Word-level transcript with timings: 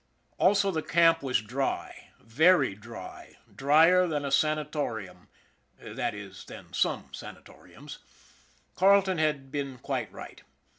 Also 0.39 0.71
the 0.71 0.81
camp 0.81 1.21
was 1.21 1.43
dry, 1.43 2.09
very 2.19 2.73
dry, 2.73 3.35
dryer 3.55 4.07
than 4.07 4.25
a 4.25 4.31
sanatorium 4.31 5.29
that 5.77 6.15
is, 6.15 6.43
than 6.45 6.73
some 6.73 7.09
sanatoriums. 7.13 7.99
Carle 8.73 9.03
ton 9.03 9.19
had 9.19 9.51
been 9.51 9.77
quite 9.77 10.11
right. 10.11 10.41